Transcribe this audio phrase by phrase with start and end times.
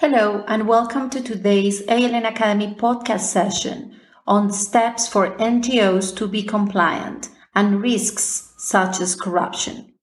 [0.00, 3.96] Hello, and welcome to today's ALN Academy podcast session
[4.28, 9.94] on steps for NGOs to be compliant and risks such as corruption.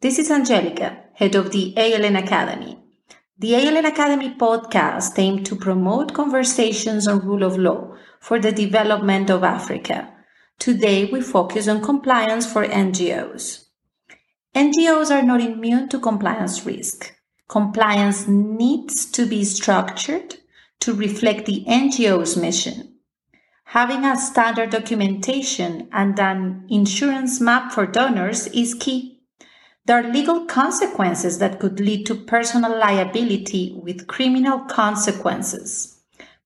[0.00, 2.82] This is Angelica, head of the ALN Academy.
[3.38, 9.30] The ALN Academy podcast aimed to promote conversations on rule of law for the development
[9.30, 10.12] of Africa.
[10.58, 13.66] Today, we focus on compliance for NGOs.
[14.56, 17.14] NGOs are not immune to compliance risk.
[17.48, 20.36] Compliance needs to be structured
[20.80, 22.94] to reflect the NGO's mission.
[23.64, 29.22] Having a standard documentation and an insurance map for donors is key.
[29.86, 36.00] There are legal consequences that could lead to personal liability with criminal consequences.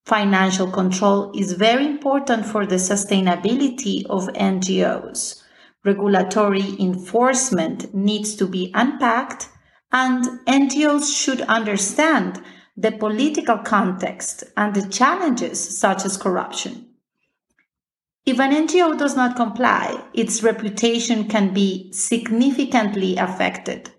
[0.04, 5.42] Financial control is very important for the sustainability of NGOs.
[5.84, 9.48] Regulatory enforcement needs to be unpacked
[9.92, 12.42] and NGOs should understand
[12.76, 16.88] the political context and the challenges such as corruption.
[18.24, 23.90] If an NGO does not comply, its reputation can be significantly affected.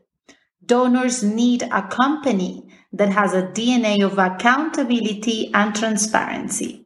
[0.66, 6.86] Donors need a company that has a DNA of accountability and transparency.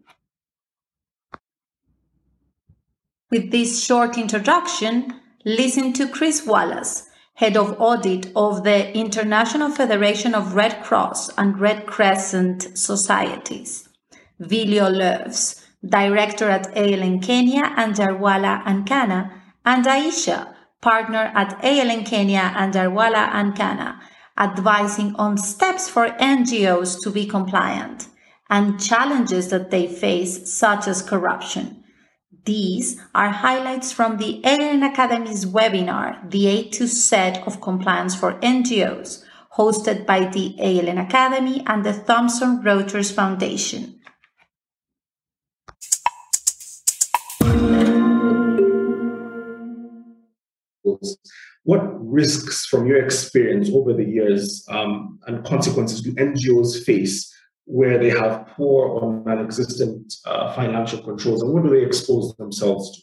[3.30, 7.07] With this short introduction, listen to Chris Wallace,
[7.38, 13.88] head of audit of the International Federation of Red Cross and Red Crescent Societies,
[14.40, 19.32] Vilio Loews, director at ALN Kenya Anjarwalla and Khanna,
[19.64, 24.00] and Aisha, partner at ALN Kenya Anjarwalla and Khanna,
[24.36, 28.08] advising on steps for NGOs to be compliant
[28.50, 31.84] and challenges that they face, such as corruption.
[32.48, 38.40] These are highlights from the ALN Academy's webinar, The A to Z of Compliance for
[38.40, 39.22] NGOs,
[39.58, 44.00] hosted by the ALN Academy and the Thomson Reuters Foundation.
[51.64, 57.30] What risks, from your experience over the years, um, and consequences do NGOs face
[57.68, 62.98] where they have poor or non-existent uh, financial controls, and what do they expose themselves
[62.98, 63.02] to?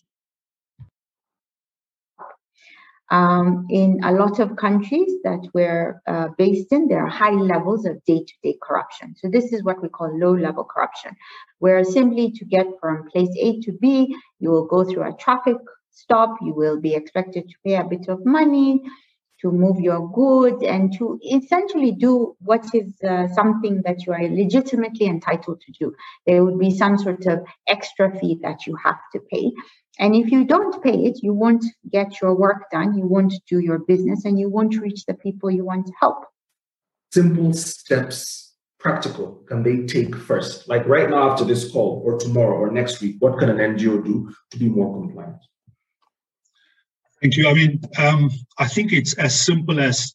[3.10, 7.84] Um, in a lot of countries that we're uh, based in, there are high levels
[7.84, 9.14] of day to day corruption.
[9.16, 11.12] So, this is what we call low level corruption,
[11.58, 15.58] where simply to get from place A to B, you will go through a traffic
[15.90, 18.82] stop, you will be expected to pay a bit of money,
[19.44, 24.22] to move your goods and to essentially do what is uh, something that you are
[24.22, 25.94] legitimately entitled to do.
[26.26, 29.52] There would be some sort of extra fee that you have to pay.
[29.98, 33.58] And if you don't pay it, you won't get your work done, you won't do
[33.58, 36.24] your business, and you won't reach the people you want to help.
[37.12, 40.68] Simple steps, practical, can they take first?
[40.68, 44.02] Like right now after this call, or tomorrow, or next week, what can an NGO
[44.02, 45.36] do to be more compliant?
[47.20, 47.48] Thank you.
[47.48, 50.12] I mean, um, I think it's as simple as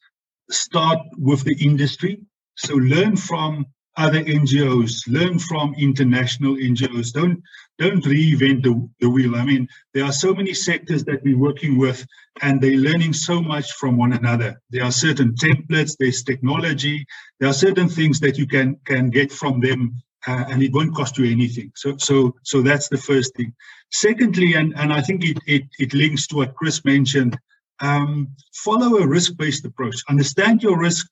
[0.50, 2.20] start with the industry.
[2.56, 3.66] So learn from
[3.98, 7.12] other NGOs, learn from international NGOs.
[7.12, 7.42] Don't
[7.78, 9.36] don't reinvent the, the wheel.
[9.36, 12.06] I mean, there are so many sectors that we're working with,
[12.42, 14.62] and they're learning so much from one another.
[14.70, 17.06] There are certain templates, there's technology,
[17.40, 20.96] there are certain things that you can can get from them uh, and it won't
[20.96, 21.72] cost you anything.
[21.75, 23.53] So, so, so that's the first thing.
[23.91, 27.38] Secondly, and, and I think it, it, it links to what Chris mentioned,
[27.81, 29.96] um, follow a risk-based approach.
[30.09, 31.07] Understand your risk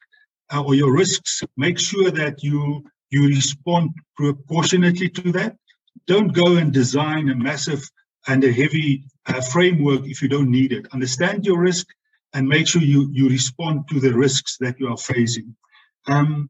[0.53, 1.43] uh, or your risks.
[1.55, 5.55] Make sure that you you respond proportionately to that.
[6.07, 7.89] Don't go and design a massive
[8.27, 10.87] and a heavy uh, framework if you don't need it.
[10.91, 11.87] Understand your risk
[12.33, 15.55] and make sure you you respond to the risks that you are facing.
[16.07, 16.49] Um,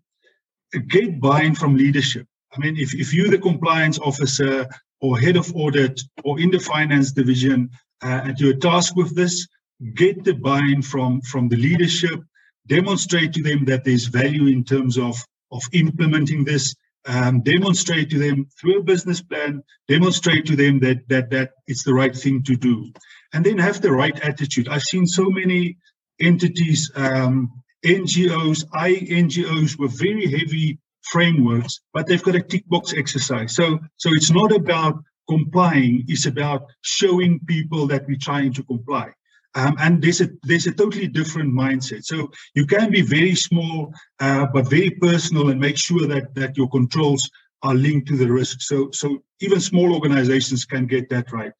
[0.87, 2.27] get buy-in from leadership.
[2.57, 4.67] I mean, if, if you're the compliance officer
[4.99, 7.69] or head of audit or in the finance division
[8.03, 9.47] uh, and you're tasked with this,
[9.93, 12.19] get the buy-in from, from the leadership,
[12.65, 15.15] demonstrate to them that there's value in terms of,
[15.51, 16.75] of implementing this,
[17.05, 21.83] um, demonstrate to them through a business plan, demonstrate to them that, that, that it's
[21.83, 22.91] the right thing to do.
[23.33, 24.67] And then have the right attitude.
[24.67, 25.77] I've seen so many
[26.19, 27.51] entities, um,
[27.85, 30.79] NGOs, INGOs with very heavy
[31.11, 33.55] frameworks, but they've got a tick box exercise.
[33.55, 39.11] So, so it's not about complying; it's about showing people that we're trying to comply.
[39.55, 42.05] Um, and there's a there's a totally different mindset.
[42.05, 46.57] So you can be very small, uh, but very personal, and make sure that that
[46.57, 47.27] your controls
[47.63, 48.61] are linked to the risk.
[48.61, 51.53] So so even small organizations can get that right.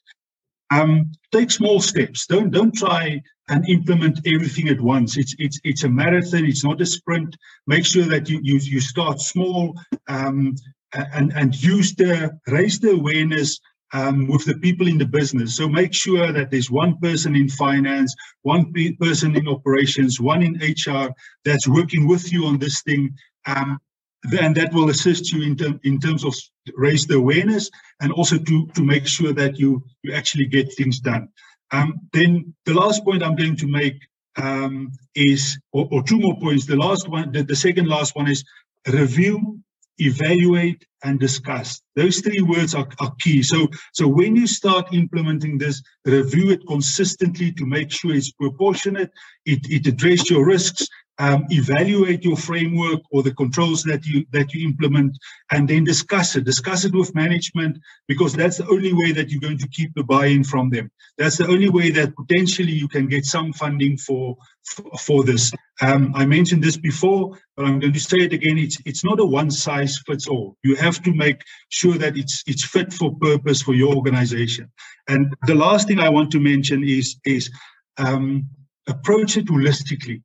[0.69, 2.27] Um, take small steps.
[2.27, 5.17] Don't don't try and implement everything at once.
[5.17, 6.45] It's it's it's a marathon.
[6.45, 7.35] It's not a sprint.
[7.65, 9.75] Make sure that you you you start small
[10.07, 10.55] um,
[10.93, 13.59] and and use the raise the awareness
[13.93, 15.55] um, with the people in the business.
[15.55, 20.55] So make sure that there's one person in finance, one person in operations, one in
[20.55, 21.09] HR
[21.45, 23.15] that's working with you on this thing.
[23.45, 23.79] Um,
[24.23, 26.35] then that will assist you in, ter- in terms of
[26.75, 27.69] raise the awareness
[28.01, 31.29] and also to, to make sure that you, you actually get things done.
[31.71, 33.99] Um, then the last point I'm going to make
[34.37, 36.65] um, is, or, or, two more points.
[36.65, 38.43] The last one, the, the second last one is
[38.87, 39.59] review
[39.99, 41.81] evaluate and discuss.
[41.95, 43.41] Those three words are, are key.
[43.43, 49.11] So so when you start implementing this review it consistently to make sure it's proportionate.
[49.45, 50.87] It, it addresses your risks
[51.19, 55.17] um, evaluate your framework or the controls that you that you implement
[55.51, 56.43] and then discuss it.
[56.43, 60.03] Discuss it with management because that's the only way that you're going to keep the
[60.03, 60.91] buy-in from them.
[61.17, 65.51] That's the only way that potentially you can get some funding for for, for this.
[65.79, 68.57] Um, i mentioned this before but i'm going to say it again.
[68.57, 72.43] It's it's not a one size fits all you have to make sure that it's
[72.45, 74.71] it's fit for purpose for your organization.
[75.07, 77.49] And the last thing i want to mention is is
[77.97, 78.47] um,
[78.87, 80.21] approach it holistically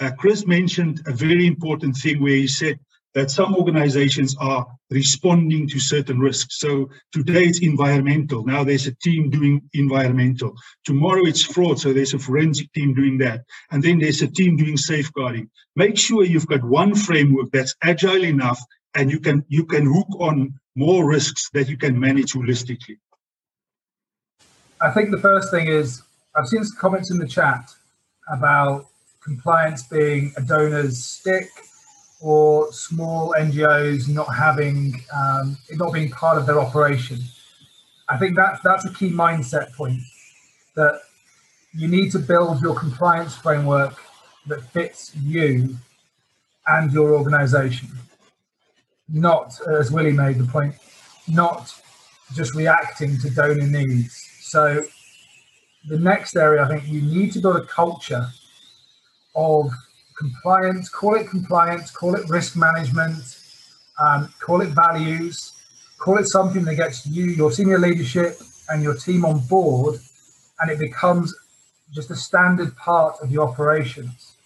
[0.00, 2.78] uh, Chris mentioned a very important thing where he said
[3.14, 6.58] that some organizations are responding to certain risks.
[6.58, 8.44] So today it's environmental.
[8.44, 10.54] Now there's a team doing environmental.
[10.84, 11.78] Tomorrow it's fraud.
[11.78, 13.42] So there's a forensic team doing that.
[13.70, 15.48] And then there's a team doing safeguarding.
[15.76, 18.60] Make sure you've got one framework that's agile enough
[18.96, 22.98] and you can you can hook on more risks that you can manage holistically.
[24.80, 26.02] I think the first thing is
[26.36, 27.70] I've seen some comments in the chat
[28.28, 28.86] about
[29.24, 31.48] compliance being a donor's stick
[32.20, 37.18] or small NGOs not having um, it not being part of their operation.
[38.08, 40.00] I think that's that's a key mindset point
[40.76, 41.00] that
[41.72, 43.96] you need to build your compliance framework
[44.46, 45.76] that fits you
[46.66, 47.88] and your organization.
[49.08, 50.76] Not, as Willie made the point,
[51.28, 51.72] not
[52.32, 54.14] just reacting to donor needs.
[54.40, 54.84] So
[55.86, 58.28] the next area, I think you need to build a culture
[59.34, 59.70] of
[60.16, 63.38] compliance, call it compliance, call it risk management,
[64.02, 65.52] um, call it values,
[65.98, 68.38] call it something that gets you, your senior leadership,
[68.68, 69.98] and your team on board,
[70.60, 71.34] and it becomes
[71.92, 74.36] just a standard part of your operations.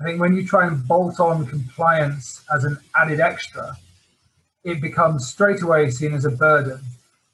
[0.00, 3.76] I think when you try and bolt on compliance as an added extra,
[4.64, 6.80] it becomes straight away seen as a burden.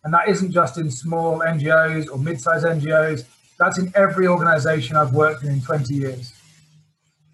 [0.04, 3.24] And that isn't just in small NGOs or mid sized NGOs,
[3.58, 6.32] that's in every organization I've worked in in 20 years.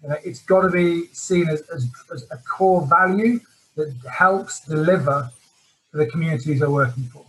[0.05, 3.39] You know, it's got to be seen as, as, as, a core value
[3.75, 5.31] that helps deliver
[5.89, 7.25] for the communities they're working for.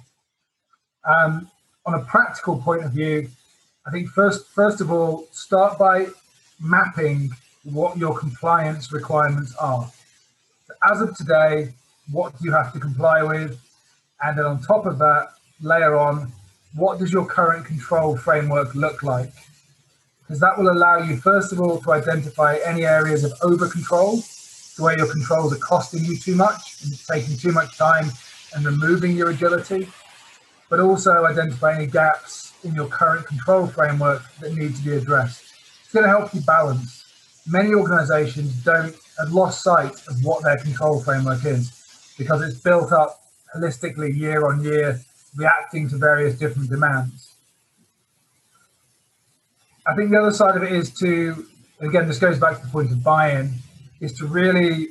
[1.09, 1.51] Um,
[1.87, 3.31] on a practical point of view,
[3.87, 6.09] I think first, first of all, start by
[6.61, 7.31] mapping
[7.65, 9.91] what your compliance requirements are.
[10.67, 11.73] So as of today,
[12.13, 13.59] what do you have to comply with?
[14.23, 15.31] And then on top of that,
[15.63, 16.31] layer on
[16.75, 19.33] what does your current control framework look like?
[20.27, 24.23] Because that will allow you, first of all, to identify any areas of over control,
[24.79, 28.11] where your controls are costing you too much and taking too much time
[28.55, 29.89] and removing your agility,
[30.69, 35.45] but also identify any gaps in your current control framework that need to be addressed.
[35.85, 37.05] It's going to help you balance.
[37.47, 42.91] Many organizations don't have lost sight of what their control framework is because it's built
[42.91, 43.23] up
[43.55, 45.01] holistically year on year,
[45.37, 47.36] reacting to various different demands.
[49.87, 51.47] I think the other side of it is to,
[51.81, 53.53] again, this goes back to the point of buy-in,
[54.01, 54.89] is to really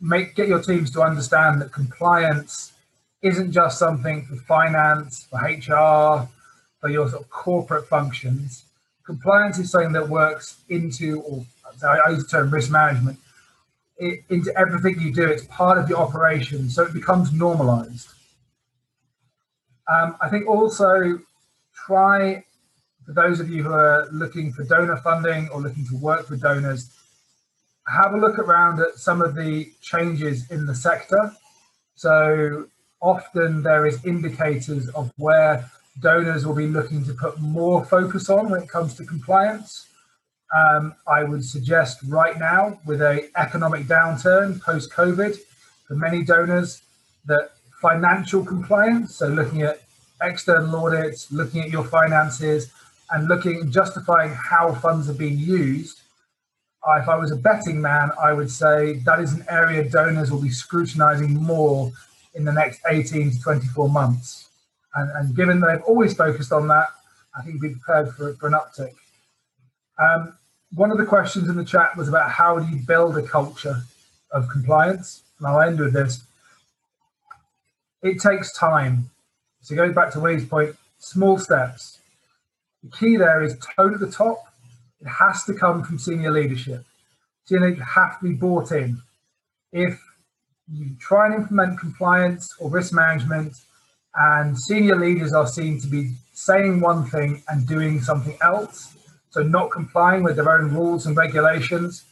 [0.00, 2.72] make get your teams to understand that compliance
[3.22, 6.28] isn't just something for finance, for HR,
[6.80, 8.64] for your sort of corporate functions.
[9.04, 11.44] Compliance is something that works into, or
[11.82, 13.18] I use the term risk management,
[13.96, 15.26] it, into everything you do.
[15.26, 18.08] It's part of your operation, so it becomes normalized.
[19.92, 21.18] Um, I think also
[21.74, 22.44] try
[23.08, 26.42] for those of you who are looking for donor funding or looking to work with
[26.42, 26.90] donors,
[27.86, 31.32] have a look around at some of the changes in the sector.
[31.94, 32.66] So
[33.00, 35.70] often there is indicators of where
[36.02, 39.86] donors will be looking to put more focus on when it comes to compliance.
[40.54, 45.34] Um, I would suggest right now, with a economic downturn post COVID,
[45.86, 46.82] for many donors,
[47.24, 49.80] that financial compliance, so looking at
[50.20, 52.70] external audits, looking at your finances,
[53.10, 56.00] and looking justifying how funds are being used.
[56.96, 60.40] If I was a betting man, I would say that is an area donors will
[60.40, 61.92] be scrutinizing more
[62.34, 64.48] in the next 18 to 24 months.
[64.94, 66.88] And, and given they've always focused on that,
[67.36, 68.94] I think be prepared for, for an uptick.
[69.98, 70.34] Um,
[70.74, 73.82] one of the questions in the chat was about how do you build a culture
[74.32, 75.22] of compliance?
[75.38, 76.22] And I'll end with this.
[78.02, 79.10] It takes time.
[79.60, 81.98] So going back to Willie's point, small steps.
[82.88, 84.38] The key there is tone at the top.
[85.00, 86.84] It has to come from senior leadership.
[87.44, 89.02] Senior leadership have to be bought in.
[89.72, 90.00] If
[90.72, 93.54] you try and implement compliance or risk management
[94.14, 98.94] and senior leaders are seen to be saying one thing and doing something else,
[99.30, 102.04] so not complying with their own rules and regulations,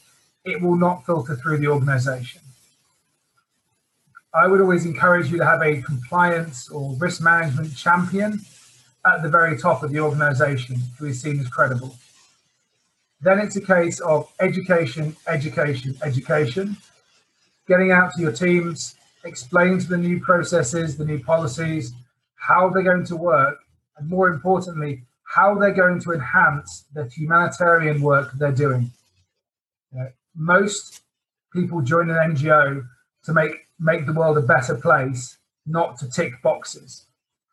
[0.44, 2.42] it will not filter through the organization.
[4.34, 8.40] I would always encourage you to have a compliance or risk management champion
[9.06, 11.96] at the very top of the organization who is seen as credible.
[13.20, 16.76] Then it's a case of education, education, education,
[17.66, 21.92] getting out to your teams, explain to the new processes, the new policies,
[22.34, 23.58] how they're going to work,
[23.96, 28.92] and more importantly, how they're going to enhance the humanitarian work they're doing.
[29.92, 31.02] You know, most
[31.52, 32.86] people join an NGO
[33.24, 35.36] to make make the world a better place,
[35.66, 37.06] not to tick boxes.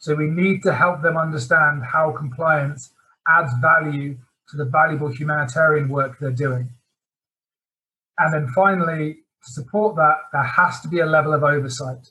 [0.04, 2.92] So we need to help them understand how compliance
[3.26, 4.18] adds value
[4.50, 6.72] to the valuable humanitarian work they're doing.
[8.18, 12.10] And then finally, to support that, there has to be a level of oversight.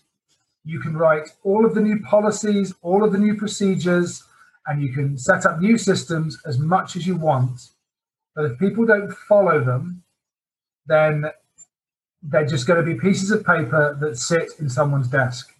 [0.64, 4.25] You can write all of the new policies, all of the new procedures,
[4.66, 7.61] and you can set up new systems as much as you want.
[8.34, 10.02] But if people don't follow them,
[10.87, 11.26] then
[12.22, 15.52] they're just going to be pieces of paper that sit in someone's desk.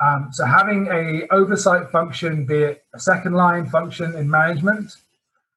[0.00, 4.96] Um, so having a oversight function, be it a second line function in management,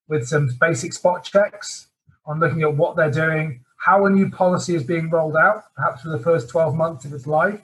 [0.08, 1.88] with some basic spot checks
[2.25, 6.01] on looking at what they're doing, how a new policy is being rolled out, perhaps
[6.01, 7.62] for the first 12 months of its life,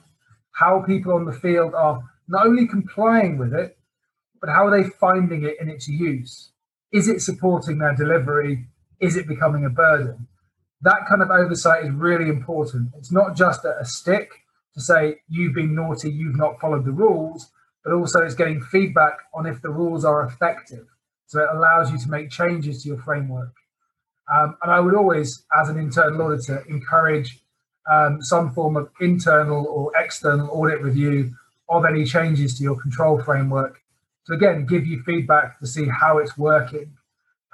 [0.52, 3.76] how people on the field are not only complying with it,
[4.40, 6.50] but how are they finding it in its use?
[6.92, 8.66] Is it supporting their delivery?
[9.00, 10.28] Is it becoming a burden?
[10.82, 12.90] That kind of oversight is really important.
[12.96, 14.43] It's not just a, a stick
[14.74, 17.50] to say, you've been naughty, you've not followed the rules,
[17.84, 20.86] but also it's getting feedback on if the rules are effective.
[21.26, 23.54] So it allows you to make changes to your framework.
[24.32, 27.40] Um, and I would always, as an internal auditor, encourage
[27.90, 31.34] um, some form of internal or external audit review
[31.68, 33.80] of any changes to your control framework
[34.26, 36.92] to again give you feedback to see how it's working.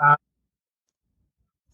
[0.03, 0.17] Um,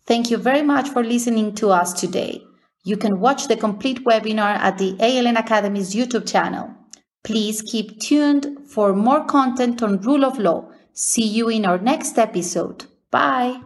[0.06, 2.42] Thank you very much for listening to us today.
[2.86, 6.70] You can watch the complete webinar at the ALN Academy's YouTube channel.
[7.24, 10.70] Please keep tuned for more content on rule of law.
[10.92, 12.84] See you in our next episode.
[13.10, 13.60] Bye.